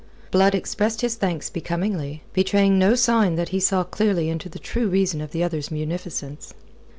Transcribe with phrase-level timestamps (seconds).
[0.31, 4.89] Blood expressed his thanks becomingly, betraying no sign that he saw clearly into the true
[4.89, 6.55] reason of the other's munificence.